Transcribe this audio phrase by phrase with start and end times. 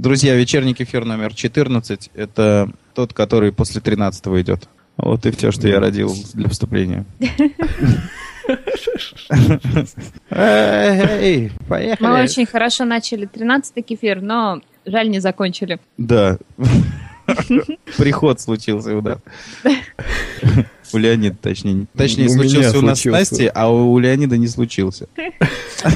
[0.00, 4.68] Друзья, вечерний кефир номер 14– это тот, который после 13 идет.
[4.96, 7.04] Вот и все, что я родил для вступления.
[10.30, 12.22] Эй, Мы поехали.
[12.22, 15.80] очень хорошо начали 13-й кефир, но жаль, не закончили.
[15.96, 16.38] Да.
[17.96, 19.18] Приход случился нас.
[20.92, 21.86] У Леонида, точнее.
[21.96, 23.32] Точнее, У случился у нас с случился.
[23.32, 25.08] Настей, а у Леонида не случился.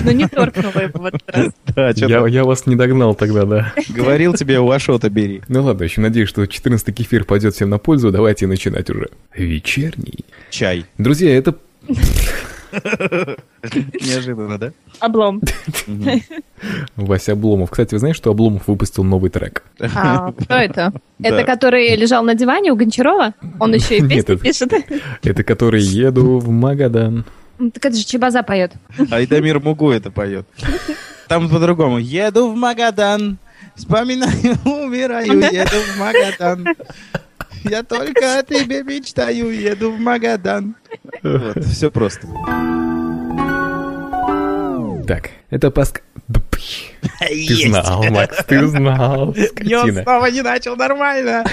[0.04, 1.52] Но не торкнуло его в этот раз.
[1.74, 3.72] Да, Я, я вас не догнал тогда, да.
[3.88, 5.42] говорил тебе, у Ашота бери.
[5.48, 8.10] Ну ладно, еще надеюсь, что 14 кефир пойдет всем на пользу.
[8.10, 9.08] Давайте начинать уже.
[9.34, 10.24] Вечерний.
[10.50, 10.84] Чай.
[10.98, 11.56] Друзья, это...
[14.00, 14.72] Неожиданно, да?
[15.00, 15.40] Облом.
[16.96, 17.70] Вася Обломов.
[17.70, 19.64] Кстати, вы знаете, что Обломов выпустил новый трек?
[19.80, 20.92] А, кто это?
[21.22, 23.34] Это который лежал на диване у Гончарова?
[23.60, 24.72] Он еще и Нет, песни это- пишет.
[25.22, 27.24] Это который «Еду в Магадан».
[27.58, 28.72] Ну, Так это же Чебаза поет.
[29.10, 30.46] Айдамир Мугу это поет.
[31.28, 31.98] Там по-другому.
[31.98, 33.38] Еду в Магадан,
[33.76, 34.32] вспоминаю,
[34.64, 36.66] умираю, еду в Магадан.
[37.64, 40.74] Я только о тебе мечтаю, еду в Магадан.
[41.22, 42.26] Вот, все просто.
[45.06, 46.02] Так, это Паск...
[46.50, 46.62] Пф.
[47.18, 50.02] Ты знал, Макс, ты знал, Я скотина.
[50.02, 51.44] снова не начал нормально.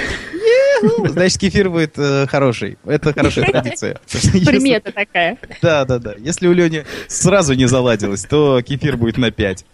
[1.05, 2.77] Значит, кефир будет э, хороший.
[2.85, 3.99] Это хорошая традиция.
[4.11, 5.37] Если- Примета такая.
[5.61, 6.13] Да, да, да.
[6.19, 9.65] Если у Лени сразу не заладилось, то кефир будет на 5.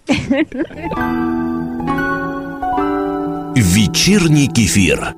[3.55, 5.13] Вечерний кефир.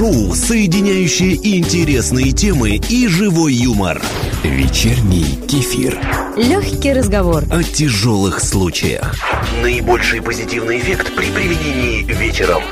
[0.00, 4.00] Шоу, соединяющее интересные темы и живой юмор.
[4.42, 6.00] Вечерний кефир.
[6.38, 7.44] Легкий разговор.
[7.50, 9.14] О тяжелых случаях.
[9.60, 12.62] Наибольший позитивный эффект при применении вечером.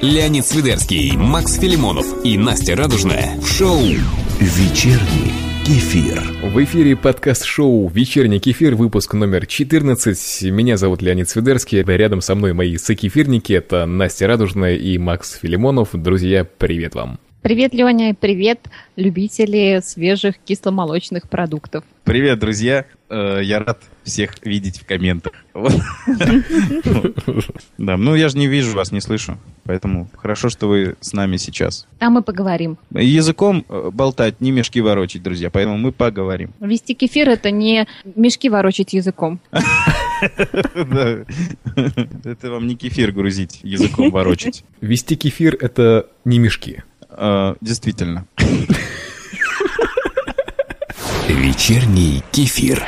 [0.00, 3.82] Леонид Свидерский, Макс Филимонов и Настя Радужная в шоу
[4.40, 6.18] Вечерний кефир.
[6.42, 10.44] В эфире подкаст-шоу «Вечерний кефир», выпуск номер 14.
[10.50, 11.82] Меня зовут Леонид Свидерский.
[11.82, 13.52] Рядом со мной мои сокефирники.
[13.52, 15.90] Это Настя Радужная и Макс Филимонов.
[15.92, 17.18] Друзья, привет вам.
[17.42, 18.58] Привет, Леня, и привет,
[18.96, 21.84] любители свежих кисломолочных продуктов.
[22.02, 22.84] Привет, друзья.
[23.08, 25.32] Э, Я рад всех видеть в комментах.
[27.78, 29.38] Да, ну я же не вижу вас, не слышу.
[29.64, 31.86] Поэтому хорошо, что вы с нами сейчас.
[32.00, 32.76] Там мы поговорим.
[32.90, 35.48] Языком э, болтать, не мешки ворочить, друзья.
[35.48, 36.50] Поэтому мы поговорим.
[36.58, 39.38] Вести кефир– это не мешки ворочать языком.
[42.24, 44.64] Это вам не кефир грузить, языком ворочать.
[44.80, 46.82] Вести кефир— это не мешки.
[47.18, 48.26] Э, Действительно.
[51.28, 52.84] Вечерний кефир.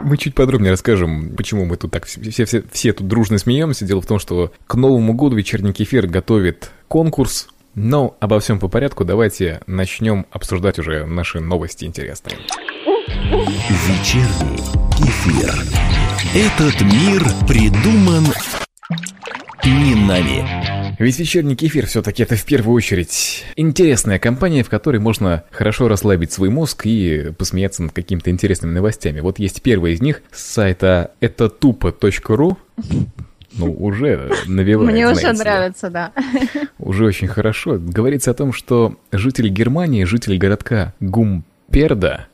[0.00, 3.84] Мы чуть подробнее расскажем, почему мы тут так все, все, все тут дружно смеемся.
[3.84, 7.48] Дело в том, что к Новому году вечерний кефир готовит конкурс.
[7.74, 9.04] Но обо всем по порядку.
[9.04, 12.36] Давайте начнем обсуждать уже наши новости интересные.
[13.06, 14.58] Вечерний
[14.96, 15.54] кефир.
[16.34, 18.26] Этот мир придуман
[19.64, 20.77] не нами.
[20.98, 26.32] Ведь вечерний кефир все-таки это в первую очередь интересная компания, в которой можно хорошо расслабить
[26.32, 29.20] свой мозг и посмеяться над какими-то интересными новостями.
[29.20, 32.58] Вот есть первая из них с сайта это тупо.ру.
[33.54, 36.12] Ну, уже навевает, Мне уже нравится, да.
[36.78, 37.78] Уже очень хорошо.
[37.78, 40.94] Говорится о том, что житель Германии, житель городка
[41.68, 42.26] Гумперда,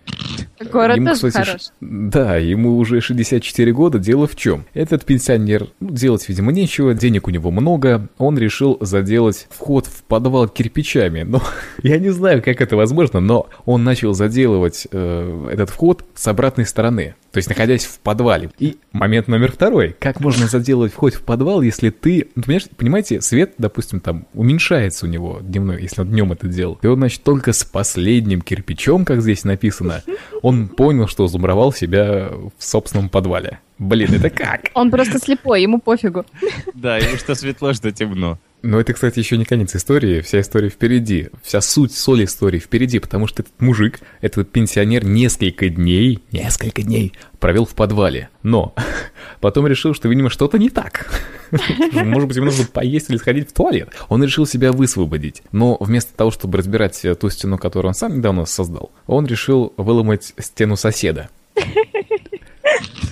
[0.73, 1.61] Город ему, кстати, хорош.
[1.81, 3.99] Да, ему уже 64 года.
[3.99, 4.65] Дело в чем?
[4.73, 8.09] Этот пенсионер, ну, делать, видимо, нечего, денег у него много.
[8.19, 11.23] Он решил заделать вход в подвал кирпичами.
[11.23, 11.43] Но
[11.83, 16.67] я не знаю, как это возможно, но он начал заделывать э, этот вход с обратной
[16.67, 17.15] стороны.
[17.35, 18.51] То есть, находясь в подвале.
[18.61, 19.97] И момент номер второй.
[19.99, 22.29] Как можно заделать вход в подвал, если ты...
[22.37, 26.79] Ну, понимаешь, понимаете, свет, допустим, там уменьшается у него дневной, если он днем это делал.
[26.81, 30.05] И он, значит, только с последним кирпичом, как здесь написано,
[30.43, 33.59] он понял, что замуровал себя в собственном подвале.
[33.79, 34.71] Блин, это как?
[34.75, 36.25] Он просто слепой, ему пофигу.
[36.73, 38.39] Да, ему что светло, что темно.
[38.65, 40.23] Но это, кстати, еще не конец истории.
[40.23, 41.29] Вся история впереди.
[41.43, 47.13] Вся суть, соль истории впереди, потому что этот мужик, этот пенсионер несколько дней, несколько дней
[47.41, 48.31] провел в подвале.
[48.43, 48.75] Но
[49.43, 51.11] потом решил, что, видимо, что-то не так.
[51.93, 53.91] Может быть, ему нужно поесть или сходить в туалет.
[54.09, 55.43] Он решил себя высвободить.
[55.53, 59.75] Но вместо того, чтобы разбирать э, ту стену, которую он сам недавно создал, он решил
[59.77, 61.29] выломать стену соседа.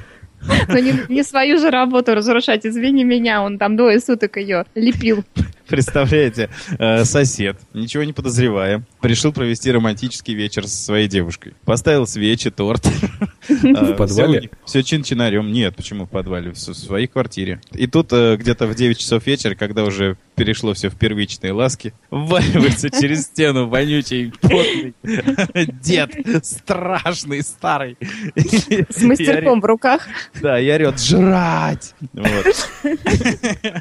[0.68, 5.24] Но не, не свою же работу разрушать, извини меня, он там двое суток ее лепил.
[5.72, 11.54] Представляете, э, сосед, ничего не подозревая, решил провести романтический вечер со своей девушкой.
[11.64, 12.86] Поставил свечи, торт.
[13.48, 14.50] В подвале?
[14.66, 15.50] Все чин-чинарем.
[15.50, 16.52] Нет, почему в подвале?
[16.52, 17.60] В своей квартире.
[17.72, 21.94] И тут э, где-то в 9 часов вечера, когда уже перешло все в первичные ласки.
[22.10, 24.94] Вваливается через стену вонючий, потный
[25.82, 27.96] дед, страшный, старый.
[28.36, 30.06] С мастерком в руках.
[30.40, 31.94] Да, и орет «Жрать!»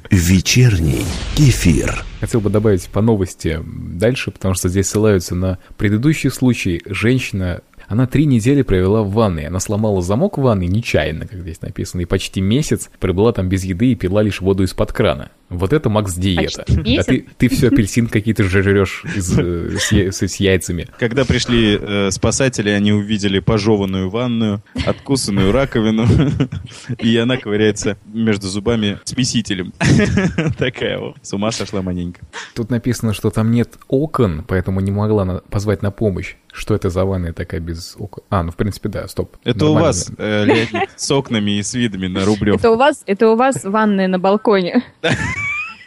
[0.09, 1.05] Вечерний
[1.35, 1.80] кефир.
[2.19, 6.81] Хотел бы добавить по новости дальше, потому что здесь ссылаются на предыдущий случай.
[6.85, 9.47] Женщина она три недели провела в ванной.
[9.47, 13.63] Она сломала замок в ванной нечаянно, как здесь написано, и почти месяц пробыла там без
[13.65, 15.31] еды и пила лишь воду из-под крана.
[15.51, 16.63] Вот это Макс диета.
[16.69, 16.99] Месяц?
[17.07, 20.87] А ты, ты все апельсин какие-то же жрешь из, э, с, с- с яйцами.
[20.97, 26.07] Когда пришли э, спасатели, они увидели пожеванную ванную, откусанную раковину,
[26.99, 29.73] и она ковыряется между зубами смесителем.
[30.57, 31.17] Такая вот.
[31.21, 32.21] С ума сошла маленько.
[32.55, 36.35] Тут написано, что там нет окон, поэтому не могла на- позвать на помощь.
[36.53, 38.23] Что это за ванная такая без окон?
[38.29, 39.37] А, ну в принципе да, стоп.
[39.45, 39.87] Это у Нормально.
[39.87, 42.55] вас, э, Леонид, с окнами и с видами на Рублев.
[42.57, 44.83] Это у вас, это у вас ванная на балконе.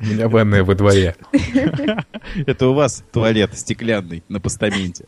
[0.00, 1.14] У меня ванная во дворе.
[2.46, 5.04] Это у вас туалет стеклянный на постаменте.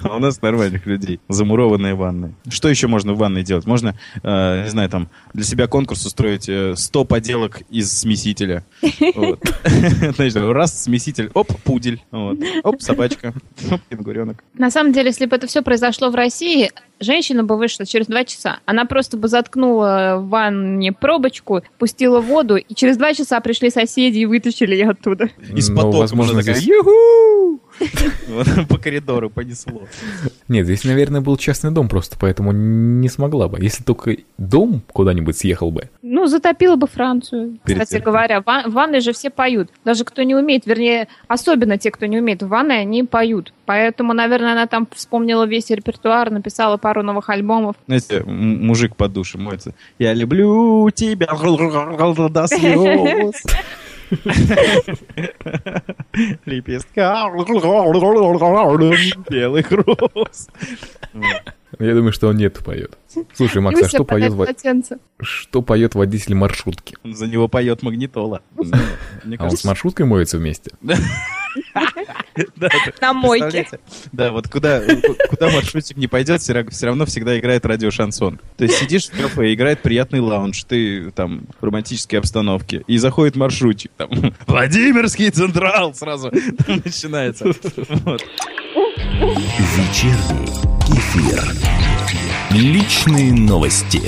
[0.00, 1.20] А у нас нормальных людей.
[1.28, 2.34] Замурованные ванны.
[2.48, 3.66] Что еще можно в ванной делать?
[3.66, 8.64] Можно, э, не знаю, там, для себя конкурс устроить э, 100 поделок из смесителя.
[8.82, 12.02] Значит, раз смеситель, оп, пудель.
[12.12, 13.32] Оп, собачка.
[13.70, 14.44] Оп, кенгуренок.
[14.54, 18.24] На самом деле, если бы это все произошло в России, женщина бы вышла через два
[18.24, 18.58] часа.
[18.66, 24.18] Она просто бы заткнула в ванне пробочку, пустила воду, и через два часа пришли соседи
[24.18, 25.28] и вытащили ее оттуда.
[25.54, 27.60] И с Ну, возможно, здесь- «Ю-ху!»
[28.68, 29.82] По коридору понесло.
[30.48, 33.58] Нет, здесь, наверное, был частный дом просто, поэтому не смогла бы.
[33.60, 35.90] Если только дом куда-нибудь съехал бы.
[36.02, 37.58] Ну, затопила бы Францию.
[37.64, 39.70] Кстати говоря, в ван- в ванной же все поют.
[39.84, 43.52] Даже кто не умеет, вернее, особенно те, кто не умеет в ванной, они поют.
[43.66, 47.76] Поэтому, наверное, она там вспомнила весь репертуар, написала пару новых альбомов.
[47.86, 49.74] Знаете, мужик под душем моется.
[49.98, 52.93] Я люблю тебя до слез.
[56.45, 57.29] Лепестка
[59.29, 60.49] белых роз.
[61.78, 62.96] Я думаю, что он нет поет.
[63.34, 64.46] Слушай, Макс, а что поет, во-
[65.22, 66.96] что поет водитель маршрутки?
[67.04, 68.42] За него поет магнитола.
[69.38, 70.70] А он с маршруткой моется вместе?
[73.00, 73.68] На мойке.
[74.12, 74.82] Да, вот куда,
[75.30, 78.40] куда маршрутик не пойдет, все ра- все равно всегда играет радиошансон.
[78.56, 83.36] То есть сидишь в кафе, играет приятный лаунж, ты там в романтической обстановке, и заходит
[83.36, 84.10] маршрутчик, там,
[84.46, 87.52] Владимирский Централ сразу там начинается.
[88.04, 88.22] Вот.
[89.24, 90.52] Вечерний
[90.86, 91.73] кефир.
[92.54, 94.00] Личные новости.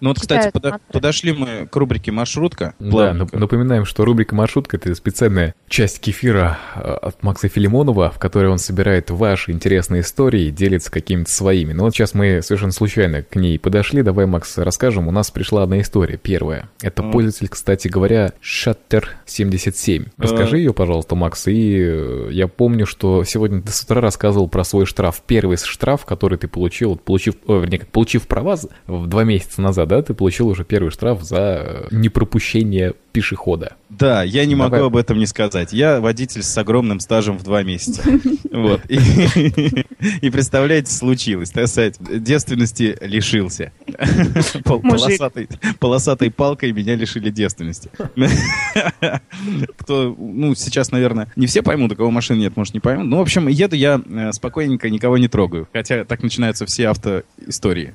[0.00, 2.74] Ну вот, кстати, подо- подошли мы к рубрике «Маршрутка».
[2.78, 8.46] Да, напоминаем, что рубрика «Маршрутка»— это специальная часть кефира э, от Макса Филимонова, в которой
[8.52, 11.72] он собирает ваши интересные истории и делится какими-то своими.
[11.72, 14.02] Но вот сейчас мы совершенно случайно к ней подошли.
[14.02, 15.08] Давай, Макс, расскажем.
[15.08, 16.68] У нас пришла одна история, первая.
[16.80, 17.10] Это Мгм.
[17.10, 20.06] пользователь, кстати говоря, Shutter77.
[20.16, 20.58] Расскажи А.
[20.60, 21.48] ее, пожалуйста, Макс.
[21.48, 25.20] И э, я помню, что сегодня ты с утра рассказывал про свой штраф.
[25.26, 28.56] Первый штраф, который ты получил, получив, о, вернее, получив права
[28.86, 33.76] в два месяца назад, да, ты получил уже первый штраф за э, непропущение пешехода.
[33.88, 34.70] Да, я не Давай.
[34.70, 35.72] могу об этом не сказать.
[35.72, 38.02] Я водитель с огромным стажем в два месяца.
[38.50, 38.80] Вот.
[38.88, 41.50] И, представляете, случилось.
[41.50, 43.72] Так сказать, девственности лишился.
[44.64, 47.90] Полосатой, полосатой палкой меня лишили девственности.
[49.76, 53.06] Кто, ну, сейчас, наверное, не все поймут, у кого машин нет, может, не поймут.
[53.06, 55.68] Ну, в общем, еду я э, спокойненько, никого не трогаю.
[55.72, 57.94] Хотя так начинаются все автоистории.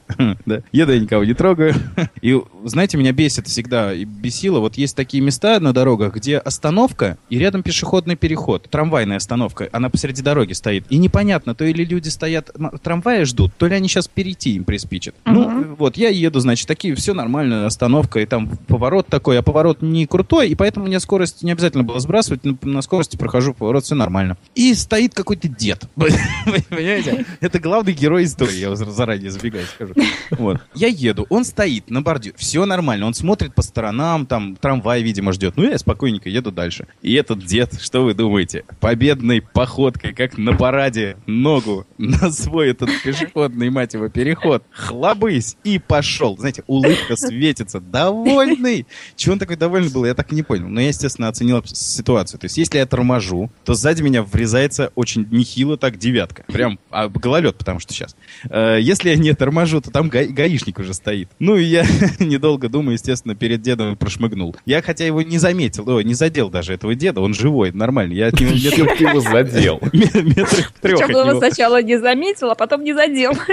[0.71, 1.73] Еду я никого не трогаю.
[2.21, 4.59] И, знаете, меня бесит всегда и бесило.
[4.59, 8.67] Вот есть такие места на дорогах, где остановка и рядом пешеходный переход.
[8.69, 9.69] Трамвайная остановка.
[9.71, 10.85] Она посреди дороги стоит.
[10.89, 12.51] И непонятно, то или люди стоят,
[12.81, 15.15] трамвая ждут, то ли они сейчас перейти им приспичат.
[15.25, 15.75] Ну, Мгм.
[15.75, 20.05] вот, я еду, значит, такие, все нормально, остановка, и там поворот такой, а поворот не
[20.05, 23.95] крутой, и поэтому мне скорость не обязательно было сбрасывать, на, на скорости прохожу поворот, все
[23.95, 24.37] нормально.
[24.55, 25.83] И стоит какой-то дед.
[25.95, 27.25] Понимаете?
[27.39, 29.93] Это главный герой истории, я заранее забегаю, скажу.
[30.31, 30.61] Вот.
[30.73, 35.33] Я еду, он стоит на бордюре, все нормально, он смотрит по сторонам, там трамвай, видимо,
[35.33, 35.55] ждет.
[35.57, 36.87] Ну, я спокойненько еду дальше.
[37.01, 42.89] И этот дед, что вы думаете, победной походкой, как на параде, ногу на свой этот
[43.03, 46.37] пешеходный, мать его, переход, хлобысь, и пошел.
[46.37, 48.85] Знаете, улыбка светится, довольный.
[49.15, 50.67] Чего он такой довольный был, я так и не понял.
[50.67, 52.39] Но я, естественно, оценил ситуацию.
[52.39, 56.43] То есть, если я торможу, то сзади меня врезается очень нехило так девятка.
[56.47, 58.15] Прям а, гололед, потому что сейчас.
[58.49, 61.29] Э, если я не торможу, то там га- гаишник уже стоит.
[61.39, 61.85] Ну и я,
[62.19, 64.55] недолго думаю, естественно, перед дедом прошмыгнул.
[64.65, 68.13] Я, хотя его не заметил, ой, не задел даже этого деда, он живой, нормально.
[68.13, 68.51] Я от него
[68.95, 69.79] ты его задел?
[69.93, 71.39] метрах в трех от Причем его него.
[71.39, 73.33] сначала не заметил, а потом не задел.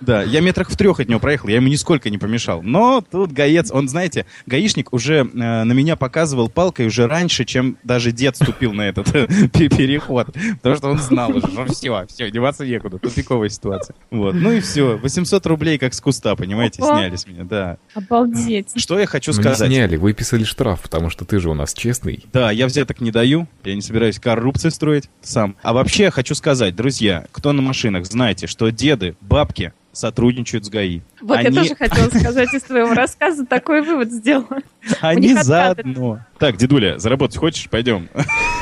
[0.00, 2.62] Да, я метрах в трех от него проехал, я ему нисколько не помешал.
[2.62, 5.24] Но тут гаец, он, знаете, гаишник уже э,
[5.64, 9.12] на меня показывал палкой уже раньше, чем даже дед ступил на этот
[9.52, 10.28] пе- переход.
[10.62, 13.94] Потому что он знал уже, что все, все, деваться некуда, тупиковая ситуация.
[14.10, 17.76] Вот, ну и все, 800 рублей как с куста, понимаете, сняли с меня, да.
[17.94, 18.72] Обалдеть.
[18.76, 19.68] Что я хочу Ну, не сказать?
[19.70, 22.24] сняли, выписали штраф, потому что ты же у нас честный.
[22.32, 25.56] Да, я взяток не даю, я не собираюсь коррупцию строить сам.
[25.62, 30.68] А вообще я хочу сказать, друзья, кто на машинах, знайте, что деды, бабки сотрудничают с
[30.68, 31.00] ГАИ.
[31.20, 34.58] Вот я Они- тоже хотела сказать из твоего рассказа, такой вывод сделала.
[35.00, 36.24] Они заодно.
[36.38, 37.68] Так, дедуля, заработать хочешь?
[37.68, 38.08] Пойдем.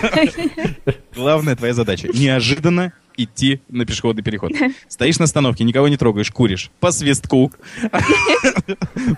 [1.15, 2.09] Главная твоя задача.
[2.09, 4.53] Неожиданно идти на пешеходный переход.
[4.89, 6.71] Стоишь на остановке, никого не трогаешь, куришь.
[6.81, 7.53] По свистку.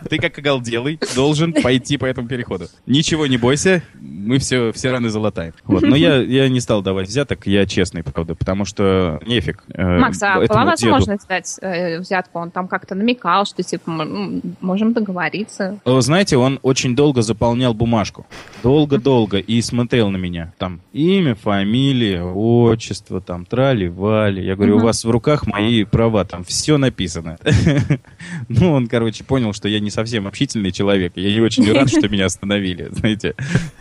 [0.09, 2.67] Ты как оголделый должен пойти по этому переходу.
[2.87, 5.53] Ничего не бойся, мы все, все раны залатаем.
[5.65, 5.83] Вот.
[5.83, 9.63] Но я, я не стал давать взяток, я честный, правда, потому что нефиг.
[9.75, 10.91] э, Макс, а деду.
[10.91, 12.39] можно дать э, взятку?
[12.39, 15.79] Он там как-то намекал, что типа м, можем договориться.
[15.85, 18.27] Знаете, он очень долго заполнял бумажку.
[18.63, 19.39] Долго-долго.
[19.39, 20.55] И смотрел на меня.
[20.59, 24.45] Там имя, фамилия, отчество, там трали-вали.
[24.45, 24.87] Я говорю, у Мгм.
[24.87, 27.39] вас в руках мои права, там все написано.
[28.49, 31.13] Ну, он, короче, понял, что я не совсем общительный человек.
[31.17, 33.35] Я не очень рад, что меня остановили, знаете.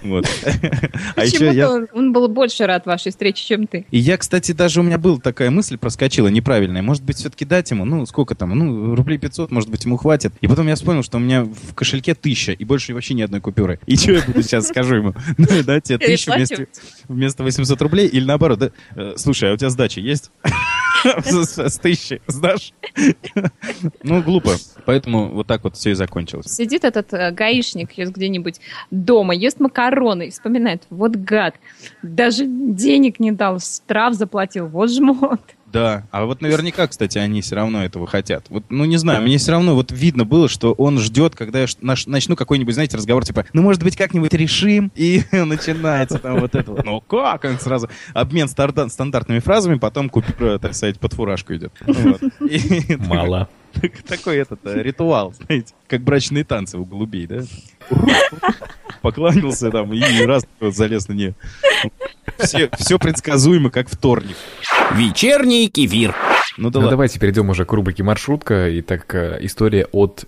[0.03, 0.25] Вот.
[1.15, 1.69] А еще я...
[1.93, 3.85] он, был больше рад вашей встрече, чем ты.
[3.91, 6.81] И я, кстати, даже у меня была такая мысль проскочила неправильная.
[6.81, 10.33] Может быть, все-таки дать ему, ну, сколько там, ну, рублей 500, может быть, ему хватит.
[10.41, 13.41] И потом я вспомнил, что у меня в кошельке тысяча, и больше вообще ни одной
[13.41, 13.79] купюры.
[13.85, 15.13] И что я буду сейчас скажу ему?
[15.37, 16.67] Ну, да, тебе тысячу вместо,
[17.07, 18.59] вместо 800 рублей или наоборот.
[18.59, 18.71] да?
[18.95, 20.31] Э, Слушай, а у тебя сдача есть?
[21.23, 22.73] С тысячи сдашь?
[24.03, 24.55] Ну, глупо.
[24.85, 26.47] Поэтому вот так вот все и закончилось.
[26.47, 28.59] Сидит этот э, гаишник где-нибудь
[28.91, 31.55] дома, ест макароны и вспоминает, вот гад,
[32.01, 35.41] даже денег не дал, штраф заплатил, вот жмот.
[35.71, 38.45] Да, а вот наверняка, кстати, они все равно этого хотят.
[38.49, 41.67] Вот, ну, не знаю, мне все равно вот видно было, что он ждет, когда я
[41.81, 46.55] наш- начну какой-нибудь, знаете, разговор, типа, ну, может быть, как-нибудь решим, и начинается там вот
[46.55, 46.85] это вот.
[46.85, 47.43] Ну, как?
[47.43, 51.73] Он сразу обмен стандартными фразами, потом купюра, так сказать, под фуражку идет.
[53.07, 53.47] Мало.
[53.73, 57.41] Так- Такой этот э, ритуал, знаете, как брачные танцы у голубей, да?
[59.01, 61.35] Покланялся там и раз залез на нее.
[62.37, 64.35] Все, все предсказуемо, как вторник.
[64.93, 66.15] Вечерний кефир.
[66.57, 66.89] Ну да Ну ладно.
[66.91, 68.67] давайте перейдем уже к рубрике «Маршрутка».
[68.79, 70.25] Итак, э, история от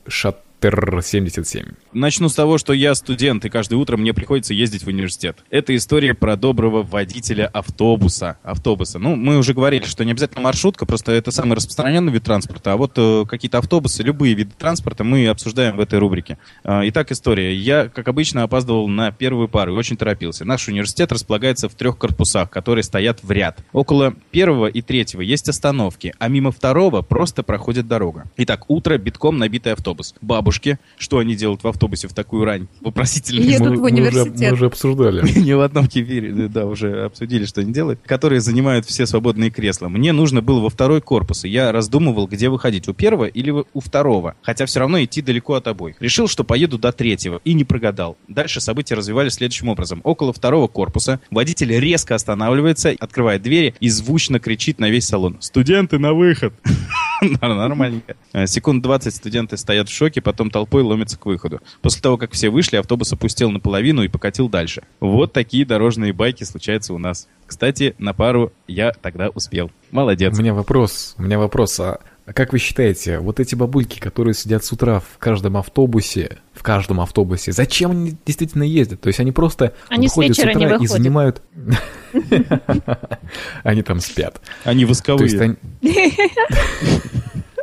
[0.61, 1.73] Шаттер-77.
[1.93, 5.39] Начну с того, что я студент, и каждое утро мне приходится ездить в университет.
[5.49, 8.37] Это история про доброго водителя автобуса.
[8.43, 8.99] Автобуса.
[8.99, 12.73] Ну, мы уже говорили, что не обязательно маршрутка, просто это самый распространенный вид транспорта.
[12.73, 16.37] А вот э, какие-то автобусы, любые виды транспорта мы обсуждаем в этой рубрике.
[16.63, 17.55] А, итак, история.
[17.55, 20.45] Я, как обычно, опаздывал на первую пару и очень торопился.
[20.45, 23.59] Наш университет располагается в трех корпусах, которые стоят в ряд.
[23.73, 28.25] Около первого и третьего есть остановки, а мимо второго просто проходит дорога.
[28.37, 30.13] Итак, утро, битком набитый автобус.
[30.51, 32.67] Бабушки, что они делают в автобусе в такую рань?
[32.81, 33.39] Вопросительно.
[33.39, 34.41] Едут Мы- в мы уже- университет.
[34.41, 35.31] Мы уже обсуждали.
[35.39, 39.49] Не в одном кефире, да, да, уже обсудили, что они делают, которые занимают все свободные
[39.49, 39.87] кресла.
[39.87, 43.79] Мне нужно было во второй корпус, и я раздумывал, где выходить, у первого или у
[43.79, 45.95] второго, хотя все равно идти далеко от обоих.
[46.01, 48.17] Решил, что поеду до третьего, и не прогадал.
[48.27, 50.01] Дальше события развивались следующим образом.
[50.03, 55.37] Около второго корпуса водитель резко останавливается, открывает двери и звучно кричит на весь салон.
[55.39, 56.53] «Студенты, на выход!»
[57.21, 58.15] Нормальненько.
[58.33, 61.59] Э, Секунд 20 студенты стоят в шоке, потом толпой ломятся к выходу.
[61.81, 64.83] После того, как все вышли, автобус опустел наполовину и покатил дальше.
[65.01, 67.27] Вот такие дорожные байки случаются у нас.
[67.45, 69.69] Кстати, на пару я тогда успел.
[69.91, 70.33] Молодец.
[70.37, 71.99] У меня вопрос, у меня вопрос, а
[72.33, 77.01] как вы считаете, вот эти бабульки, которые сидят с утра в каждом автобусе, в каждом
[77.01, 79.01] автобусе, зачем они действительно ездят?
[79.01, 80.91] То есть они просто Они с выходят с вечера не утра и выходят.
[80.91, 81.41] занимают...
[83.63, 84.41] Они там спят.
[84.63, 85.57] Они То есть восковые.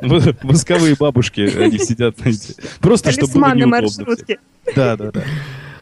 [0.01, 2.17] Восковые бабушки, они сидят.
[2.81, 4.17] Просто чтобы было неудобно.
[4.75, 5.25] Да, да, да.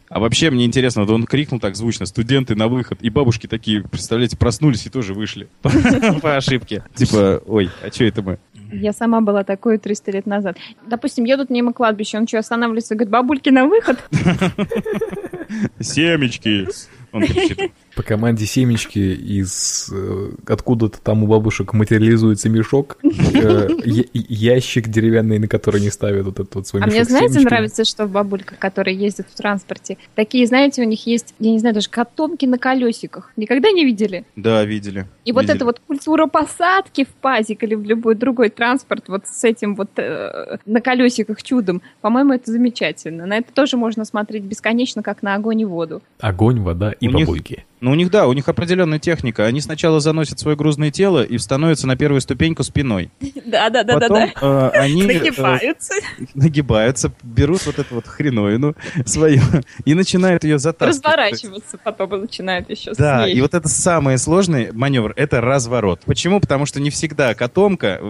[0.09, 3.83] А вообще, мне интересно, вот он крикнул так звучно, студенты на выход, и бабушки такие,
[3.83, 5.49] представляете, проснулись и тоже вышли.
[5.62, 5.71] По
[6.23, 6.85] по ошибке.
[6.95, 8.38] Типа, ой, а что это мы?
[8.73, 10.57] Я сама была такой 300 лет назад.
[10.87, 13.99] Допустим, едут мимо кладбища, он что, останавливается и говорит, бабульки на выход?
[15.81, 16.69] Семечки.
[17.13, 17.73] Он кричит.
[17.97, 23.69] По команде семечки из э, откуда-то там у бабушек материализуется мешок, э,
[24.12, 27.41] ящик деревянный, на который они ставят вот этот вот свой А мешок мне, с знаете,
[27.41, 31.75] нравится, что бабулька, которая ездит в транспорте, такие, знаете, у них есть, я не знаю,
[31.75, 33.33] даже котомки на колесиках.
[33.35, 34.26] Никогда не видели?
[34.37, 35.07] Да, видели.
[35.25, 39.43] И вот эта вот культура посадки в пазик или в любой другой транспорт вот с
[39.43, 43.25] этим вот э, на колесиках чудом, по-моему, это замечательно.
[43.25, 46.03] На это тоже можно смотреть бесконечно, как на огонь и воду.
[46.21, 47.65] Огонь, вода и бабульки.
[47.87, 49.47] Ну, у них, да, у них определенная техника.
[49.47, 53.12] Они сначала заносят свое грузное тело и становятся на первую ступеньку спиной.
[53.45, 55.95] Да, да, Потом э, они э, Нагибаются.
[56.35, 58.75] нагибаются, берут вот эту вот хреновину
[59.05, 59.40] свою
[59.85, 61.05] и начинают ее затаскивать.
[61.05, 66.00] Разворачиваться потом и начинают еще Да, и вот это самый сложный маневр, это разворот.
[66.07, 66.40] Почему?
[66.40, 68.00] Потому что не всегда котомка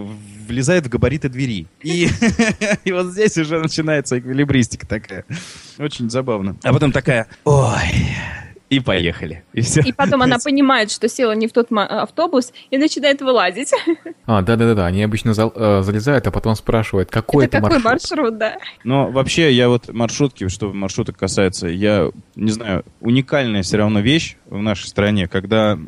[0.47, 1.67] влезает в габариты двери.
[1.83, 2.09] И,
[2.83, 5.23] и вот здесь уже начинается эквилибристика такая.
[5.77, 6.57] Очень забавно.
[6.63, 8.15] А потом такая, ой,
[8.69, 9.43] и поехали.
[9.53, 9.81] И все.
[9.81, 13.71] И потом она понимает, что села не в тот ма- автобус и начинает вылазить.
[14.29, 18.09] А, да-да-да, они обычно зал- э, залезают, а потом спрашивают, какой это, это какой маршрут.
[18.19, 18.57] маршрут, да.
[18.83, 24.35] Но вообще я вот маршрутки, что маршруток касается, я не знаю, уникальная все равно вещь
[24.47, 25.79] в нашей стране, когда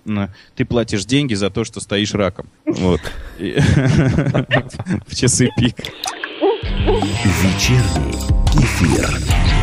[0.55, 2.47] ты платишь деньги за то, что стоишь раком.
[2.65, 3.01] Вот.
[3.39, 5.75] В часы пик.
[7.43, 8.13] Вечерний
[8.53, 9.58] кефир.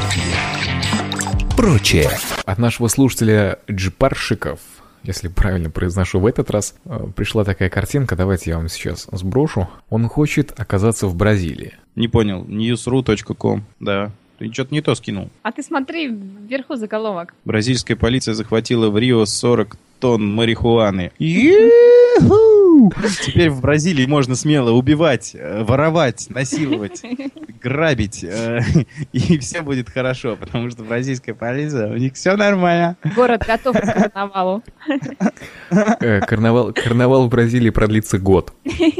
[1.57, 2.11] Прочее.
[2.45, 4.61] От нашего слушателя Джипаршиков,
[5.03, 9.69] если правильно произношу в этот раз, э, пришла такая картинка, давайте я вам сейчас сброшу.
[9.89, 11.73] Он хочет оказаться в Бразилии.
[11.95, 12.45] Не понял.
[12.45, 13.65] newsru.com.
[13.81, 14.11] Да.
[14.39, 15.31] Ты что-то не то скинул.
[15.43, 17.35] А ты смотри вверху заголовок.
[17.47, 21.13] Бразильская полиция захватила в Рио 40 тонн марихуаны.
[23.23, 27.03] Теперь в Бразилии можно смело убивать, э, воровать, насиловать,
[27.63, 28.61] грабить, э,
[29.13, 32.97] и все будет хорошо, потому что бразильская полиция, у них все нормально.
[33.15, 34.63] Город готов к карнавалу.
[35.71, 38.53] Э, Карнавал, карнавал в Бразилии продлится год.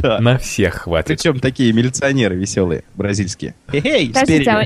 [0.00, 0.20] Да.
[0.20, 1.08] На всех хватит.
[1.08, 3.54] Причем такие милиционеры веселые, бразильские.
[3.72, 4.64] Эй, а,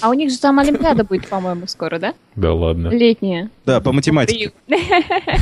[0.00, 2.14] а у них же там Олимпиада будет, по-моему, скоро, да?
[2.34, 2.88] Да ладно.
[2.88, 3.48] Летняя.
[3.64, 4.45] Да, по математике.
[4.68, 5.38] 嘿嘿嘿嘿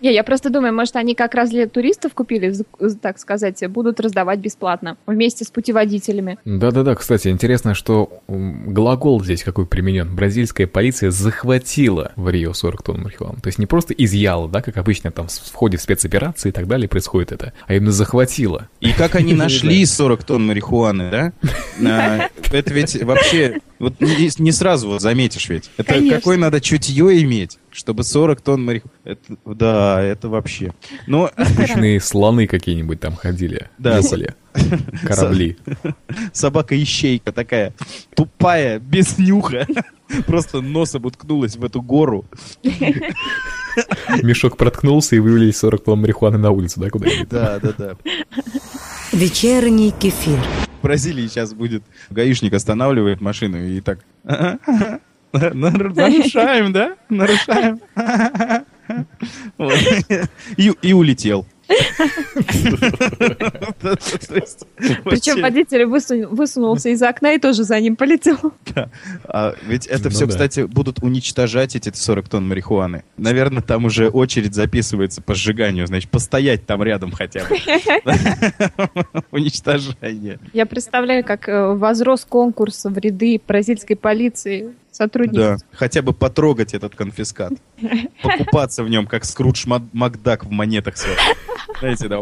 [0.00, 2.54] Не, я просто думаю, может, они как раз для туристов купили,
[3.00, 6.38] так сказать, будут раздавать бесплатно вместе с путеводителями.
[6.44, 10.14] Да-да-да, кстати, интересно, что глагол здесь какой применен.
[10.14, 13.40] Бразильская полиция захватила в Рио 40 тонн марихуаны.
[13.40, 16.88] То есть не просто изъяла, да, как обычно там в ходе спецоперации и так далее
[16.88, 18.68] происходит это, а именно захватила.
[18.80, 21.32] И как они нашли 40 тонн марихуаны, да?
[21.82, 25.70] А, Это ведь вообще, вот не, сразу вот заметишь ведь.
[25.76, 28.92] Это какое надо чутье иметь, чтобы 40 тонн марихуаны.
[29.04, 30.72] Это- Да, это вообще.
[31.06, 33.98] Но Обычные слоны какие-нибудь там ходили, Да.
[33.98, 34.34] летали,
[35.02, 35.56] корабли.
[36.34, 37.72] собака-ищейка такая
[38.14, 39.66] тупая, без нюха.
[40.26, 42.26] Просто носом уткнулась в эту гору.
[44.22, 47.28] Мешок проткнулся и вывели 40 тонн марихуаны на улицу, да, куда-нибудь.
[47.28, 47.96] Да, да, да.
[49.12, 50.38] Вечерний кефир.
[50.80, 54.00] В Бразилии сейчас будет гаишник останавливает машину и так...
[55.32, 56.96] Нар- Нарушаем, да?
[57.08, 57.80] Нарушаем.
[60.82, 61.46] И улетел.
[65.04, 68.38] Причем водитель высу- высунулся из окна и тоже за ним полетел.
[69.24, 73.04] а Ведь это Ну все, кстати, будут уничтожать эти 40 тонн марихуаны.
[73.16, 75.86] Наверное, там уже очередь записывается по сжиганию.
[75.86, 77.56] Значит, постоять там рядом хотя бы.
[79.30, 80.40] Уничтожение.
[80.52, 85.60] Я представляю, как э, возрос конкурс в ряды бразильской полиции Да, сотрудников.
[85.72, 87.52] хотя бы потрогать этот конфискат.
[88.22, 90.94] Покупаться в нем, как Скрудж Мак- Макдак в монетах.
[91.80, 92.18] Знаете, да.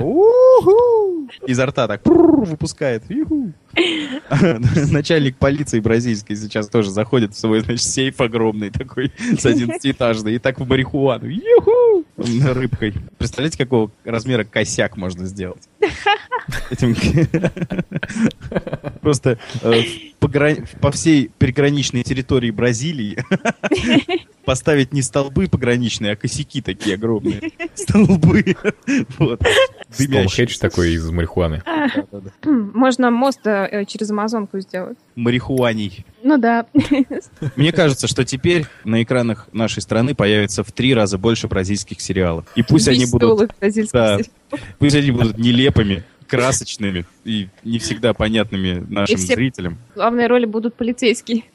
[1.47, 3.03] Изо рта так выпускает.
[4.93, 10.39] Начальник полиции бразильской сейчас тоже заходит в свой, значит, сейф огромный такой, с 11-этажный, и
[10.39, 11.27] так в марихуану.
[11.27, 12.05] Ю-ху!
[12.17, 12.95] Рыбкой.
[13.19, 15.69] Представляете, какого размера косяк можно сделать?
[16.71, 16.95] Этим-
[19.01, 19.39] Просто
[20.21, 23.19] э, в погра- по всей приграничной территории Бразилии
[24.45, 27.53] поставить не столбы пограничные, а косяки такие огромные.
[27.75, 28.57] Столбы.
[29.19, 29.43] Вот.
[29.91, 31.63] Стоунхедж такой из марихуаны.
[32.43, 34.99] Хм, Можно мост э, через Амазонку сделать.
[35.17, 36.05] Марихуаний.
[36.23, 36.67] Ну да.
[37.57, 42.47] Мне кажется, что теперь на экранах нашей страны появится в три раза больше бразильских сериалов.
[42.55, 43.53] И пусть они будут,
[43.93, 44.19] да,
[44.79, 49.79] пусть они будут нелепыми, красочными и не всегда понятными нашим все- зрителям.
[49.93, 51.43] В главной роли будут полицейские.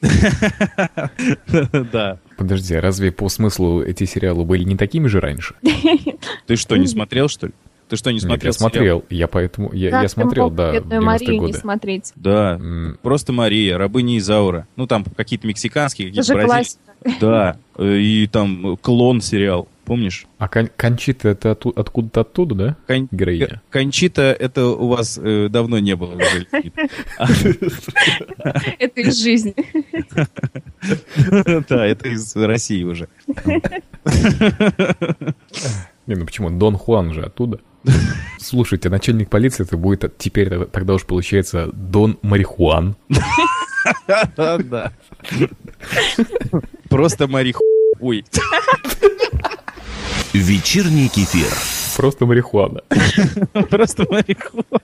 [1.92, 2.18] Да.
[2.36, 5.54] Подожди, а разве по смыслу эти сериалы были не такими же раньше?
[6.46, 7.52] Ты что, не смотрел, что ли?
[7.88, 8.48] Ты что, не Нет, смотрел?
[8.48, 9.04] я смотрел.
[9.10, 9.70] Я поэтому...
[9.74, 11.58] Я, Как я смотрел, да, в «Бедную 90-е Марию» не годы.
[11.58, 12.06] смотреть?
[12.06, 12.22] сериал?
[12.24, 12.64] Да.
[12.64, 14.66] М, Просто Мария, рабыня Изаура.
[14.76, 16.80] Ну, там какие-то мексиканские, Это какие-то же бразильские.
[17.02, 17.20] классика.
[17.20, 17.56] Да.
[17.76, 19.68] Э, И там клон сериал.
[19.84, 20.26] Помнишь?
[20.38, 22.76] А Кон- Кончита это отту- откуда-то оттуда, да?
[22.86, 23.60] Кон- Героиня.
[23.68, 26.46] К- Кончита, это у вас э, давно не было уже.
[28.78, 29.54] Это из жизни.
[31.68, 33.08] Да, это из России уже.
[36.06, 36.50] Не, ну почему?
[36.50, 37.58] Дон Хуан же оттуда.
[38.38, 42.96] Слушайте, начальник полиции это будет от- теперь тогда уж получается Дон Марихуан.
[44.36, 44.92] Да.
[46.90, 47.62] Просто мариху...
[48.00, 48.24] Ой.
[50.34, 51.52] Вечерний кефир.
[51.96, 52.80] Просто марихуана.
[53.70, 54.80] Просто марихуана.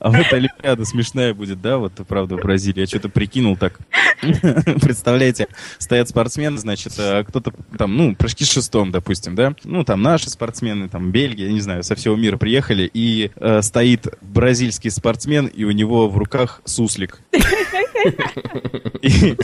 [0.00, 1.76] А вот Олимпиада смешная будет, да?
[1.76, 2.80] Вот, правда, в Бразилии.
[2.80, 3.78] Я что-то прикинул так.
[4.22, 9.54] Представляете, стоят спортсмены, значит, а кто-то там, ну, прыжки с шестом, допустим, да?
[9.62, 13.60] Ну, там наши спортсмены, там Бельгия, я не знаю, со всего мира приехали, и э,
[13.60, 17.20] стоит бразильский спортсмен, и у него в руках суслик.
[19.02, 19.34] И,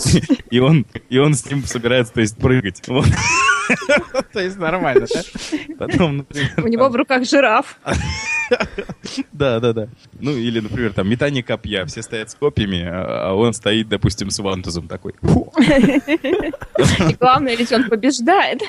[0.51, 2.83] и он, и он с ним собирается, то есть, прыгать.
[2.88, 3.07] Вот.
[4.33, 5.23] То есть нормально, да?
[5.79, 7.79] Потом, например, У него в руках жираф.
[9.33, 9.88] да, да, да.
[10.21, 11.85] Ну, или, например, там, метание копья.
[11.87, 15.14] Все стоят с копьями, а а он стоит, допустим, с вантузом такой.
[15.22, 18.61] И главное, ведь он побеждает.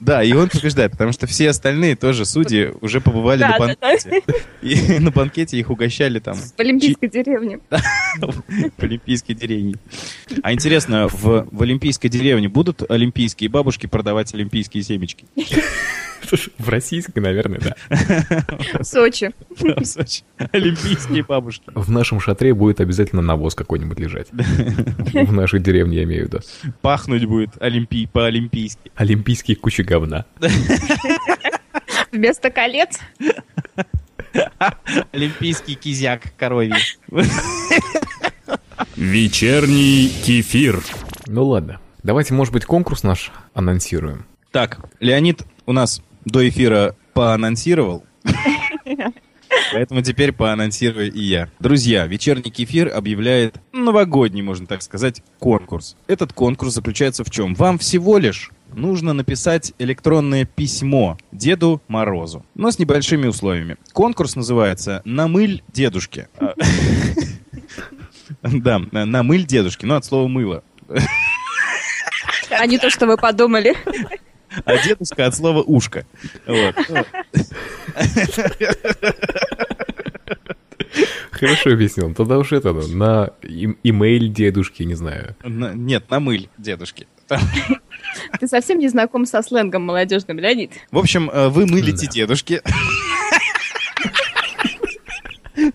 [0.00, 4.22] Да, и он побеждает, потому что все остальные тоже судьи уже побывали на банкете.
[4.60, 7.60] И на банкете их угощали там В Олимпийской деревне.
[8.20, 9.76] в Олимпийской деревне.
[10.42, 15.26] А интересно, в Олимпийской деревне будут олимпийские бабушки продавать олимпийские семечки?
[16.58, 17.76] В российской, наверное, да.
[18.80, 19.30] В Сочи.
[19.50, 20.22] В Сочи.
[20.52, 21.64] Олимпийские бабушки.
[21.74, 24.28] В нашем шатре будет обязательно навоз какой-нибудь лежать.
[24.32, 26.40] В нашей деревне, я имею в виду.
[26.82, 28.90] Пахнуть будет олимпий, по-олимпийски.
[28.94, 30.24] Олимпийские кучи говна.
[32.12, 32.98] Вместо колец.
[35.12, 36.74] Олимпийский кизяк коровий.
[38.96, 40.82] Вечерний кефир.
[41.26, 41.80] Ну ладно.
[42.02, 44.26] Давайте, может быть, конкурс наш анонсируем.
[44.50, 48.04] Так, Леонид у нас до эфира поанонсировал.
[49.72, 51.48] Поэтому теперь поанонсирую и я.
[51.60, 55.96] Друзья, вечерний кефир объявляет новогодний, можно так сказать, конкурс.
[56.06, 57.54] Этот конкурс заключается в чем?
[57.54, 63.76] Вам всего лишь нужно написать электронное письмо Деду Морозу, но с небольшими условиями.
[63.92, 66.28] Конкурс называется «Намыль дедушке».
[68.42, 70.64] Да, «Намыль дедушке», ну от слова «мыло».
[72.50, 73.76] А не то, что вы подумали.
[74.64, 76.06] А дедушка от слова ушко.
[76.46, 76.74] Вот.
[81.30, 82.14] Хорошо объяснил.
[82.14, 85.34] Тогда уж это, на им- имейл дедушки, не знаю.
[85.42, 87.06] На- Нет, намыль дедушки.
[88.38, 90.72] Ты совсем не знаком со сленгом молодежным, Леонид.
[90.90, 92.60] В общем, э, вы мылите дедушки.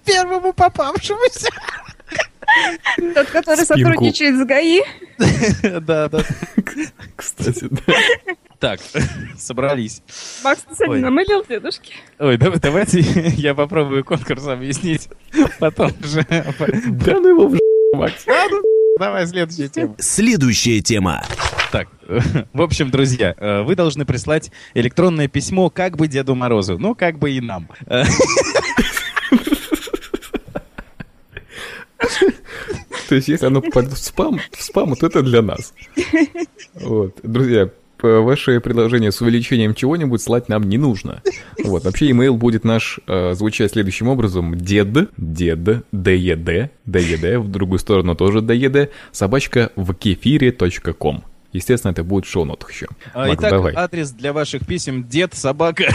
[0.06, 1.50] Первому попавшемуся.
[3.14, 3.90] Тот, который Спинку.
[3.92, 4.82] сотрудничает с ГАИ.
[5.82, 6.24] Да, да.
[7.16, 7.94] Кстати, да.
[8.60, 8.82] Так,
[9.38, 10.02] собрались.
[10.44, 11.94] Макс, ты сегодня намылил дедушки?
[12.20, 13.00] Ой, давай- давайте
[13.38, 15.08] я попробую конкурс объяснить.
[15.60, 16.26] Потом же.
[16.30, 17.60] Да ну его в ж**,
[17.94, 18.26] Макс.
[18.28, 18.62] Ну,
[19.00, 19.96] Давай следующая тема.
[20.00, 21.24] Следующая тема.
[21.72, 21.88] Так,
[22.52, 27.18] в общем, друзья, э, вы должны прислать электронное письмо как бы Деду Морозу, ну, как
[27.18, 27.70] бы и нам.
[33.08, 35.74] То есть, если оно попадет в спам, в спам, то это для нас.
[36.76, 37.18] Вот.
[37.24, 37.70] Друзья,
[38.04, 41.22] ваши предложения с увеличением чего-нибудь слать нам не нужно.
[41.64, 41.84] Вот.
[41.84, 44.56] Вообще, имейл будет наш э, звучать следующим образом.
[44.56, 51.24] Дед, дед, дед, дед, в другую сторону тоже дед, собачка в кефире.ком.
[51.52, 52.88] Естественно, это будет в шоу-нотах еще.
[53.14, 53.74] а, Макс, Итак, давай.
[53.76, 55.86] адрес для ваших писем дед собака.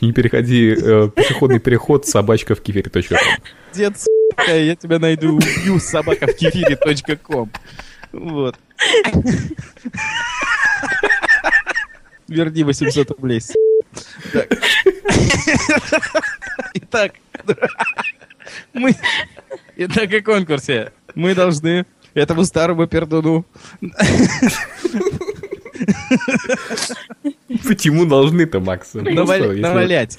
[0.00, 3.18] Не переходи э, пешеходный переход собачка в кефире.ком.
[3.74, 3.94] Дед,
[4.48, 7.50] я тебя найду, убью, собака в кефире.ком.
[8.18, 8.56] Вот.
[12.28, 13.40] Верни 800 рублей.
[14.32, 14.48] Так.
[16.74, 17.12] Итак,
[18.72, 18.94] мы...
[19.76, 20.92] Итак, о конкурсе.
[21.14, 23.44] Мы должны этому старому пердуну
[27.68, 28.94] Почему должны-то, Макс?
[28.94, 30.18] Навалять.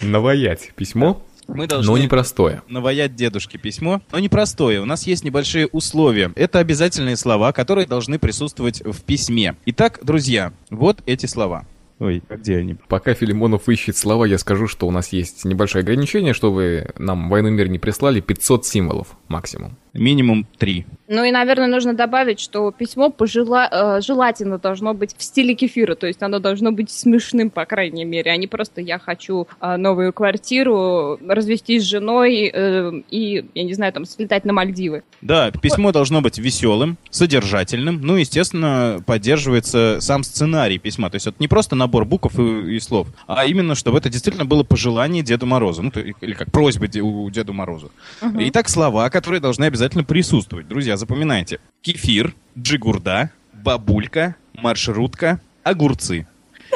[0.00, 1.90] Наваять письмо, Мы должны...
[1.90, 2.62] но непростое.
[2.68, 4.80] наваять дедушке письмо, но непростое.
[4.80, 6.30] У нас есть небольшие условия.
[6.36, 9.56] Это обязательные слова, которые должны присутствовать в письме.
[9.66, 11.66] Итак, друзья, вот эти слова.
[12.00, 12.76] Ой, а где они?
[12.88, 17.28] Пока Филимонов ищет слова, я скажу, что у нас есть небольшое ограничение, что вы нам
[17.28, 19.76] «Войну и мир» не прислали, 500 символов максимум.
[19.94, 20.86] Минимум три.
[21.08, 23.68] Ну и, наверное, нужно добавить, что письмо пожела...
[23.70, 28.04] э, желательно должно быть в стиле кефира, то есть оно должно быть смешным, по крайней
[28.04, 33.64] мере, а не просто «я хочу э, новую квартиру, развестись с женой э, и, я
[33.64, 35.02] не знаю, там, слетать на Мальдивы».
[35.20, 41.10] Да, письмо должно быть веселым, содержательным, ну, естественно, поддерживается сам сценарий письма.
[41.10, 44.44] То есть это не просто набор букв и, и слов, а именно, чтобы это действительно
[44.44, 47.90] было пожелание Деду Морозу, ну, то- или как просьба де- у Деду Морозу.
[48.20, 50.68] Итак, слова, которые должны обязательно присутствовать.
[50.68, 51.58] Друзья, запоминайте.
[51.80, 56.26] Кефир, джигурда, бабулька, маршрутка, огурцы.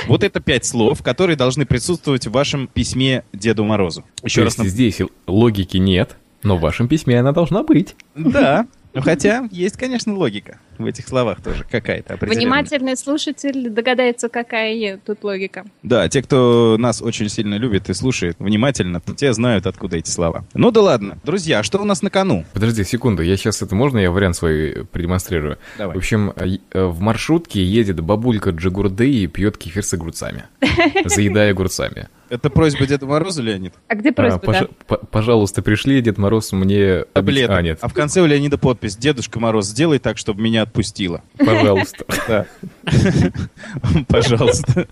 [0.06, 4.04] Вот это пять слов, которые должны присутствовать в вашем письме Деду Морозу.
[4.24, 7.94] Еще То раз есть здесь логики нет, но в вашем письме она должна быть.
[8.14, 8.66] Да.
[8.94, 12.42] Ну, хотя есть, конечно, логика в этих словах тоже какая-то определенная.
[12.42, 15.64] Внимательный слушатель догадается, какая тут логика.
[15.82, 20.44] Да, те, кто нас очень сильно любит и слушает внимательно, те знают, откуда эти слова.
[20.54, 21.18] Ну да ладно.
[21.24, 22.44] Друзья, что у нас на кону?
[22.52, 25.58] Подожди секунду, я сейчас это можно, я вариант свой продемонстрирую?
[25.78, 25.94] Давай.
[25.94, 30.44] В общем, э, э, в маршрутке едет бабулька Джигурды и пьет кефир с огурцами,
[31.04, 32.08] заедая огурцами.
[32.32, 33.74] Это просьба Деда Мороза, Леонид?
[33.88, 34.96] А где А, просьба, пожа- да?
[34.96, 37.04] п- Пожалуйста, пришли, Дед Мороз, мне...
[37.12, 37.54] Таблеток.
[37.56, 38.96] А, нет, А в конце у Леонида подпись.
[38.96, 41.22] Дедушка Мороз, сделай так, чтобы меня отпустило.
[41.36, 42.06] пожалуйста.
[42.28, 42.46] Да.
[44.08, 44.86] Пожалуйста.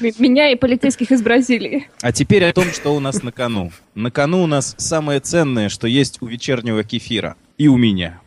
[0.00, 1.88] Меня и полицейских из Бразилии.
[2.00, 3.70] А теперь о том, что у нас на кону.
[3.94, 7.36] На кону у нас самое ценное, что есть у вечернего кефира.
[7.58, 8.20] И у меня.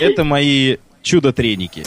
[0.00, 1.82] Это мои чудо-треники.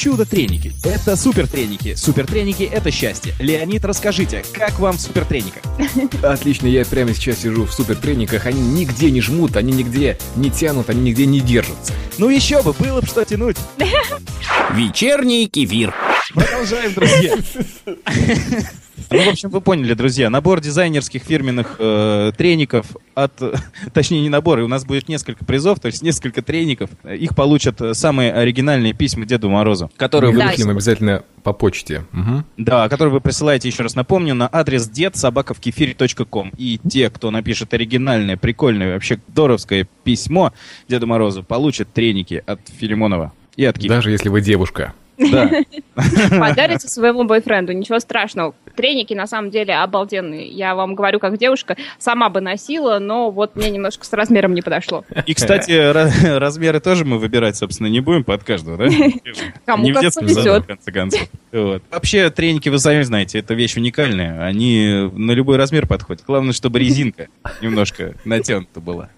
[0.00, 0.72] Чудо-треники.
[0.82, 1.94] Это супер-треники.
[1.94, 3.34] Супер-треники— это счастье.
[3.38, 5.62] Леонид, расскажите, как вам в супер-трениках?
[6.22, 10.50] Отлично, я прямо сейчас сижу в супер трениках, они нигде не жмут, они нигде не
[10.50, 11.92] тянут, они нигде не держатся.
[12.16, 13.58] Ну еще бы, было бы что тянуть.
[14.70, 15.94] Вечерний кефир.
[16.32, 17.36] Продолжаем, друзья.
[19.10, 23.32] Ну, в общем, вы поняли, друзья, набор дизайнерских фирменных э, треников от...
[23.92, 26.90] Точнее, не набор, и у нас будет несколько призов, то есть несколько треников.
[27.04, 30.46] Их получат э, самые оригинальные письма Деду Морозу, которые вы, Да.
[30.48, 32.04] Вышлем обязательно по почте.
[32.12, 32.44] Мгм.
[32.56, 36.52] да, которые вы присылаете, еще раз напомню, на адрес дедсобаковкефире.ком.
[36.56, 40.52] И те, кто напишет оригинальное, прикольное, вообще здоровское письмо
[40.88, 43.96] Деду Морозу, получат треники от Филимонова и от Кифера.
[43.96, 44.94] Даже если вы девушка.
[45.20, 45.50] Да.
[46.30, 48.54] Подарите своему бойфренду, ничего страшного.
[48.74, 50.48] Треники на самом деле обалденные.
[50.48, 54.62] Я вам говорю, как девушка, сама бы носила, но вот мне немножко с размером не
[54.62, 55.04] подошло.
[55.26, 58.88] И, кстати, ра- размеры тоже мы выбирать, собственно, не будем под каждого, да?
[59.66, 61.28] Кому Не в детском саду, в конце концов.
[61.52, 61.82] Вот.
[61.90, 64.44] Вообще, треники, вы сами знаете, это вещь уникальная.
[64.44, 66.24] Они на любой размер подходят.
[66.26, 67.28] Главное, чтобы резинка
[67.60, 69.10] немножко натянута была.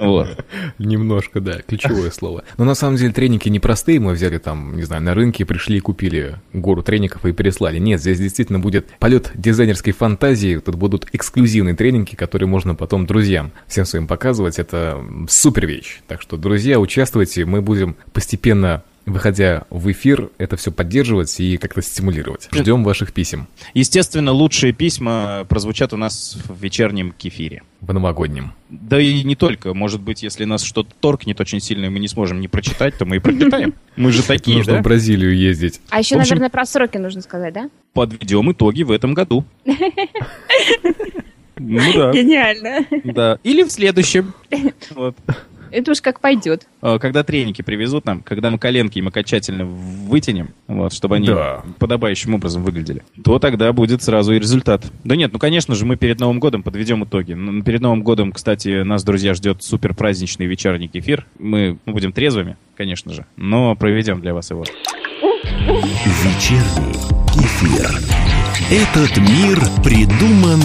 [0.00, 0.44] Вот.
[0.78, 2.44] Немножко, да, ключевое слово.
[2.56, 5.80] Но на самом деле треники непростые, мы взяли там, не знаю, на рынке, пришли и
[5.80, 7.78] купили гору треников и переслали.
[7.78, 13.52] Нет, здесь действительно будет полет дизайнерской фантазии, тут будут эксклюзивные тренинги, которые можно потом друзьям
[13.66, 14.58] всем своим показывать.
[14.58, 16.00] Это супер вещь.
[16.06, 21.82] Так что, друзья, участвуйте, мы будем постепенно выходя в эфир, это все поддерживать и как-то
[21.82, 22.48] стимулировать.
[22.52, 27.62] Ждем ваших писем Естественно, лучшие письма прозвучат у нас в вечернем кефире.
[27.80, 28.52] в новогоднем.
[28.70, 29.74] Да и не только.
[29.74, 33.04] Может быть, если нас что-то торкнет очень сильно, и мы не сможем не прочитать, то
[33.04, 33.74] мы и прочитаем.
[33.96, 35.80] Мы же такие, Нужно в Бразилию ездить.
[35.90, 37.68] А еще, наверное, про сроки нужно сказать, да?
[37.92, 39.44] Подведем итоги в этом году.
[41.64, 42.10] Ну да.
[42.12, 42.86] Гениально.
[43.04, 43.38] Да.
[43.44, 44.34] Или в следующем.
[44.94, 45.16] Вот.
[45.72, 46.66] Это уж как пойдет.
[46.82, 51.62] А, Когда треники привезут нам, когда мы коленки им окончательно вытянем, вот, чтобы они Да.
[51.78, 54.84] подобающим образом выглядели, то тогда будет сразу и результат.
[55.02, 57.32] Да нет, ну конечно же, мы перед Новым годом подведем итоги.
[57.62, 61.26] Перед Новым годом, кстати, нас, друзья, ждет супер праздничный вечерний кефир.
[61.38, 64.64] Мы будем трезвыми, конечно же, но проведем для вас его.
[65.24, 66.92] Вечерний
[67.32, 67.90] кефир.
[68.70, 70.60] Этот мир придуман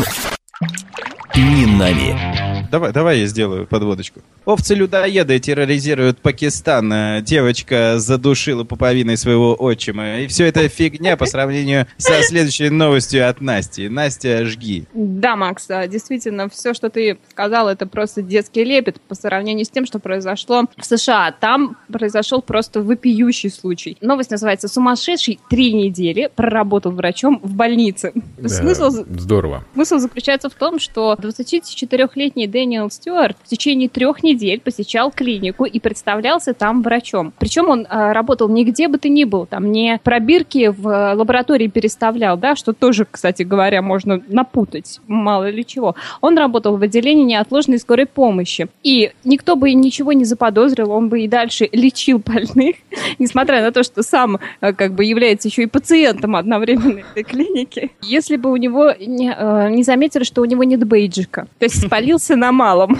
[1.35, 2.46] не нами.
[2.71, 4.21] Давай, давай я сделаю подводочку.
[4.45, 6.91] Овцы-людоеды терроризируют Пакистан.
[6.91, 10.19] Э, Девочка задушила пуповиной своего отчима.
[10.21, 13.89] И все это фигня по сравнению со следующей новостью от Насти.
[13.89, 14.85] Настя, жги.
[14.93, 19.85] Да, Макс, действительно, все, что ты сказал, это просто детский лепет по сравнению с тем,
[19.85, 21.31] что произошло в США.
[21.31, 23.97] Там произошел просто вопиющий случай.
[24.01, 28.11] Новость называется «Сумасшедший три недели проработал врачом в больнице».
[28.37, 29.63] Да, Смысл, Здорово.
[29.73, 35.79] смысл заключается в том, что 24-летний Дэниел Стюарт в течение трех недель посещал клинику и
[35.79, 37.31] представлялся там врачом.
[37.37, 41.67] Причем он э, работал нигде бы ты ни был, там не пробирки в э, лаборатории
[41.67, 45.95] переставлял, да, что тоже, кстати говоря, можно напутать, мало ли чего.
[46.19, 48.69] Он работал в отделении неотложной скорой помощи.
[48.81, 52.77] И никто бы ничего не заподозрил, он бы и дальше лечил больных,
[53.19, 57.91] несмотря на то, что сам э, как бы является еще и пациентом одновременно этой клиники.
[58.01, 61.85] Если бы у него не, э, не заметили, что у него нет бейджика, то есть
[61.85, 62.97] спалился на малом.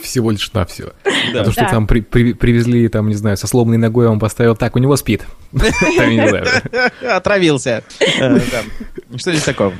[0.00, 0.92] Всего лишь на все.
[1.32, 1.40] Да.
[1.40, 1.70] А то, что Да.
[1.70, 4.96] там при- при- привезли, там, не знаю, со сломанной ногой, он поставил, так, у него
[4.96, 5.24] спит.
[7.02, 7.82] Отравился.
[9.16, 9.72] Что здесь такого?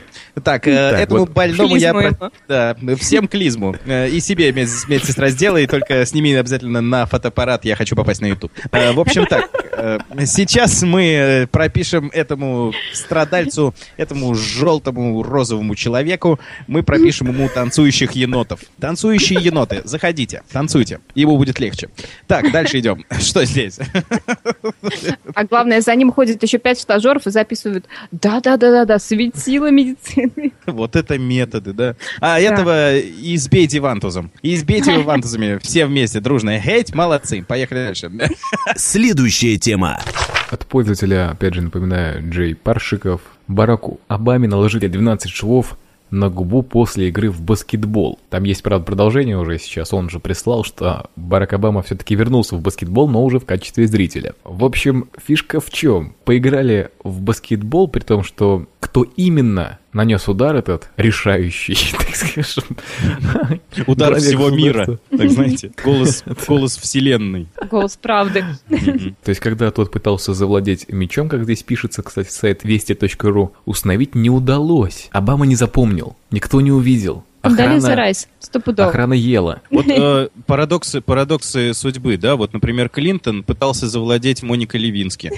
[0.43, 1.31] Так, э, Так, этому вот.
[1.31, 1.93] больному я...
[1.93, 2.31] Про-.
[2.49, 3.77] Да, всем клизму.
[3.85, 8.27] Э, И себе медс- медсестра сделай, только сними обязательно на фотоаппарат, я хочу попасть на
[8.27, 8.53] YouTube.
[8.73, 16.83] Э, В общем так, э, сейчас мы пропишем этому страдальцу, этому желтому розовому человеку, мы
[16.83, 18.61] пропишем ему танцующих енотов.
[18.81, 21.91] Танцующие еноты, заходите, танцуйте, ему будет легче.
[22.27, 23.05] Так, дальше идем.
[23.21, 23.79] Что здесь?
[25.35, 30.53] А главное, за ним ходит еще пять стажеров и записывают «Да-да-да-да-да, светило медицины».
[30.67, 31.97] Вот это методы, да.
[32.21, 34.31] А этого избейте вантузом.
[34.43, 36.59] Избейте его вантузами все вместе, дружно.
[36.61, 37.43] Хейть, молодцы.
[37.43, 38.11] Поехали дальше.
[38.77, 40.01] Следующая тема.
[40.51, 43.21] От пользователя, опять же, напоминаю, Джей Паршиков.
[43.49, 45.77] Бараку Обаме наложили 12 швов
[46.11, 48.19] на губу после игры в баскетбол.
[48.31, 49.93] Там есть, правда, продолжение уже сейчас.
[49.93, 54.35] Он же прислал, что Барак Обама все-таки вернулся в баскетбол, но уже в качестве зрителя.
[54.45, 56.15] В общем, фишка в чем?
[56.25, 62.65] Поиграли в баскетбол, при том, что кто именно нанес удар этот решающий, так скажем.
[63.87, 64.99] Удар всего мира.
[65.11, 67.49] Так знаете, голос, голос вселенной.
[67.71, 68.45] Голос правды.
[68.69, 74.31] То есть, когда тот пытался завладеть мечом, как здесь пишется, кстати, сайт вести.ру, установить не
[74.31, 75.09] удалось.
[75.13, 77.25] Обама не запомнил, никто не увидел.
[77.43, 78.89] Далее Охрана, Райс, стопудово.
[78.89, 79.63] охрана ела.
[79.71, 85.31] Вот э, парадоксы, парадоксы судьбы, да, вот, например, Клинтон пытался завладеть Моникой Левински,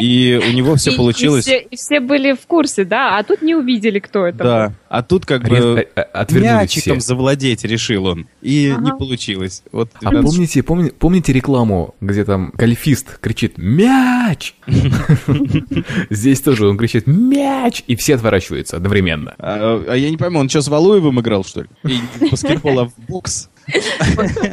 [0.00, 3.22] и у него все И- получилось, И все, и все были в курсе, да, а
[3.24, 6.80] тут не увидели, кто это да, а тут как бы а- Отвернулись все.
[6.80, 8.82] мячиком завладеть решил он, и Ага.
[8.84, 9.62] не получилось.
[9.70, 14.54] Вот, А 12 помните, помни- помните рекламу, где там кальфист кричит «Мяч!»
[16.10, 19.34] Здесь тоже он кричит «Мяч!» И все отворачиваются одновременно.
[19.38, 21.68] А, а я не пойму, он что, с Валуевым играл, что ли?
[21.84, 23.50] И не в баскетбол, а в бокс?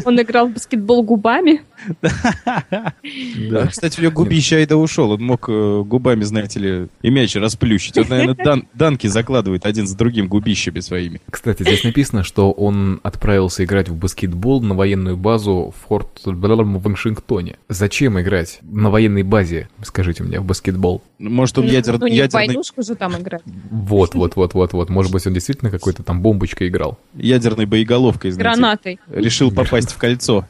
[0.06, 1.62] Он играл в баскетбол губами.
[2.02, 3.68] Да.
[3.68, 5.12] Кстати, у него губища и да ушел.
[5.12, 7.98] Он мог э, губами, знаете ли, и мяч расплющить.
[7.98, 11.22] Вот, наверное, дан- данки закладывает один за другим губищами своими.
[11.30, 16.82] Кстати, здесь написано, что он отправился играть в баскетбол на военную базу в Форт в
[16.82, 17.58] Вашингтоне.
[17.70, 21.02] Зачем играть на военной базе, скажите мне, в баскетбол?
[21.20, 23.42] Может, он ядер- Ну, не ядерный, войнушку же там играть.
[23.46, 24.90] Вот, вот, вот, вот, вот.
[24.90, 26.98] Может быть, он действительно какой-то там бомбочкой играл.
[27.16, 28.60] ядерной боеголовкой, знаете.
[28.60, 29.00] Гранатой.
[29.10, 30.48] Решил попасть в кольцо.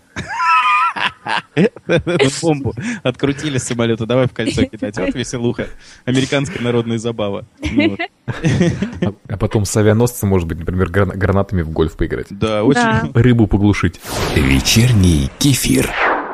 [2.41, 4.97] Бомбу открутили с самолета, давай в кольцо кидать.
[4.97, 5.67] Вот веселуха.
[6.05, 7.45] Американская народная забава.
[7.59, 7.97] Ну.
[8.27, 12.27] А, а потом с авианосцем, может быть, например, грана- гранатами в гольф поиграть.
[12.29, 13.11] Да, очень...
[13.13, 13.99] Рыбу поглушить.
[14.35, 15.89] Вечерний кефир.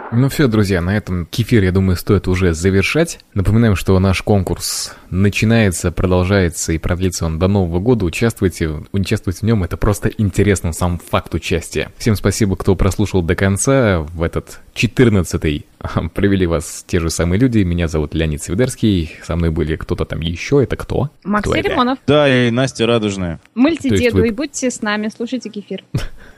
[0.09, 3.19] Ну все, друзья, на этом кефир, я думаю, стоит уже завершать.
[3.33, 8.05] Напоминаем, что наш конкурс начинается, продолжается и продлится он до Нового года.
[8.05, 11.91] Участвуйте, участвуйте в нем, это просто интересно сам факт участия.
[11.97, 13.99] Всем спасибо, кто прослушал до конца.
[13.99, 15.65] В этот 14-й
[16.13, 17.59] провели вас те же самые люди.
[17.59, 20.63] Меня зовут Леонид Свидерский, со мной были кто-то там еще.
[20.63, 21.09] Это кто?
[21.25, 21.49] Макс?
[21.49, 21.99] Лимонов.
[22.07, 23.41] Да, и Настя Радужная.
[23.55, 25.83] Мыльте деду вы- и будьте с нами, слушайте кефир.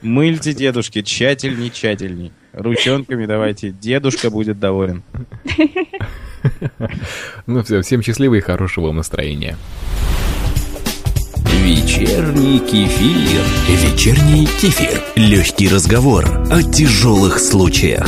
[0.01, 2.31] Мыльте дедушки, тщательней, тщательней.
[2.53, 5.03] Ручонками давайте, дедушка будет доволен.
[7.47, 9.57] Ну все, всем счастливо и хорошего вам настроения.
[11.63, 13.41] Вечерний кефир.
[13.67, 15.03] Вечерний кефир.
[15.17, 18.07] Легкий разговор о тяжелых случаях.